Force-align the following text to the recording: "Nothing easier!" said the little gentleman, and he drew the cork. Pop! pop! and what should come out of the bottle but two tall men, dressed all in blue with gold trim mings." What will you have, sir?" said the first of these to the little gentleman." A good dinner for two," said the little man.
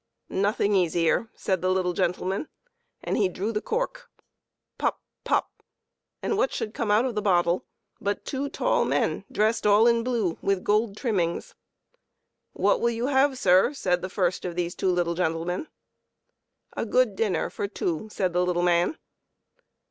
"Nothing 0.29 0.73
easier!" 0.73 1.29
said 1.45 1.61
the 1.61 1.69
little 1.69 1.93
gentleman, 1.93 2.47
and 3.03 3.17
he 3.17 3.29
drew 3.29 3.51
the 3.51 3.61
cork. 3.61 4.09
Pop! 4.79 4.99
pop! 5.23 5.51
and 6.23 6.37
what 6.37 6.51
should 6.51 6.73
come 6.73 6.89
out 6.89 7.05
of 7.05 7.13
the 7.13 7.21
bottle 7.21 7.65
but 8.01 8.25
two 8.25 8.49
tall 8.49 8.83
men, 8.83 9.25
dressed 9.31 9.67
all 9.67 9.85
in 9.85 10.03
blue 10.03 10.39
with 10.41 10.63
gold 10.63 10.97
trim 10.97 11.17
mings." 11.17 11.53
What 12.53 12.81
will 12.81 12.89
you 12.89 13.05
have, 13.09 13.37
sir?" 13.37 13.73
said 13.75 14.01
the 14.01 14.09
first 14.09 14.43
of 14.43 14.55
these 14.55 14.73
to 14.77 14.87
the 14.87 14.91
little 14.93 15.13
gentleman." 15.13 15.67
A 16.75 16.87
good 16.87 17.15
dinner 17.15 17.51
for 17.51 17.67
two," 17.67 18.09
said 18.11 18.33
the 18.33 18.43
little 18.43 18.63
man. 18.63 18.97